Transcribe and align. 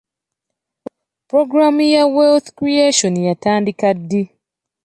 Pulogulamu 1.27 1.81
ya 1.91 1.99
operation 2.05 2.17
wealth 2.17 2.47
creation 2.57 3.13
yatandika 3.27 3.87
ddi? 3.97 4.21